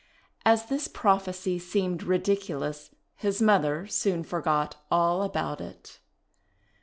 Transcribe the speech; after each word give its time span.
As 0.43 0.65
this 0.65 0.87
prophecy 0.87 1.59
seemed 1.59 2.01
ridiculous, 2.01 2.89
his 3.17 3.39
mother 3.39 3.85
soon 3.85 4.23
for 4.23 4.41
got 4.41 4.77
all 4.89 5.21
about 5.21 5.61
it. 5.61 5.99